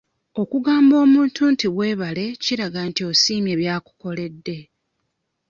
Okugamba 0.41 0.95
omuntu 1.05 1.41
nti 1.53 1.67
weebale 1.77 2.25
kiraga 2.43 2.79
nti 2.89 3.01
osiimye 3.11 3.53
bya 3.61 3.75
kukoledde. 3.85 4.57